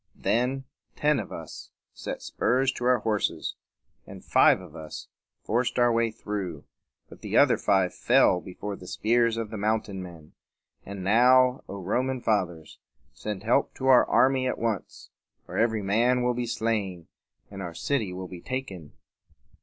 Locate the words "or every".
15.47-15.83